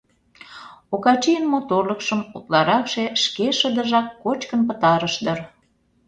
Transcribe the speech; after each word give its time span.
Окачийын 0.93 1.45
моторлыкшым 1.51 2.21
утларакше 2.35 3.03
шке 3.23 3.47
шыдыжак 3.57 4.07
кочкын 4.23 4.61
пытарыш 4.67 5.15
дыр. 5.25 5.39